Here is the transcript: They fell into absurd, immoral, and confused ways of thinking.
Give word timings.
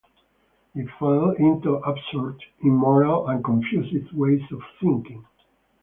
They 0.73 0.87
fell 0.97 1.29
into 1.37 1.75
absurd, 1.75 2.43
immoral, 2.63 3.27
and 3.27 3.43
confused 3.43 4.11
ways 4.17 4.41
of 4.51 4.59
thinking. 4.79 5.23